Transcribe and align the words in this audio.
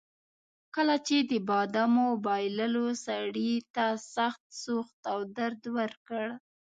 کله 0.75 0.95
چې 1.07 1.17
د 1.29 1.31
بادامو 1.49 2.07
بایللو 2.25 2.85
سړي 3.05 3.53
ته 3.75 3.85
سخت 4.15 4.43
سوخت 4.63 4.99
او 5.11 5.19
درد 5.37 5.61
ورکړ. 5.77 6.25